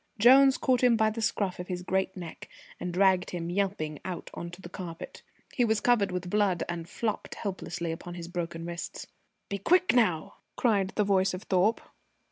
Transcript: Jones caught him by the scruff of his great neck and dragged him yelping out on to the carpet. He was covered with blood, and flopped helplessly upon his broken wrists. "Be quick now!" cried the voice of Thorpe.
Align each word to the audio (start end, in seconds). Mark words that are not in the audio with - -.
Jones 0.17 0.57
caught 0.57 0.81
him 0.83 0.97
by 0.97 1.11
the 1.11 1.21
scruff 1.21 1.59
of 1.59 1.67
his 1.67 1.83
great 1.83 2.17
neck 2.17 2.49
and 2.79 2.91
dragged 2.91 3.29
him 3.29 3.51
yelping 3.51 3.99
out 4.03 4.31
on 4.33 4.49
to 4.49 4.59
the 4.59 4.67
carpet. 4.67 5.21
He 5.53 5.63
was 5.63 5.79
covered 5.79 6.11
with 6.11 6.27
blood, 6.31 6.63
and 6.67 6.89
flopped 6.89 7.35
helplessly 7.35 7.91
upon 7.91 8.15
his 8.15 8.27
broken 8.27 8.65
wrists. 8.65 9.05
"Be 9.47 9.59
quick 9.59 9.93
now!" 9.93 10.37
cried 10.57 10.91
the 10.95 11.03
voice 11.03 11.35
of 11.35 11.43
Thorpe. 11.43 11.81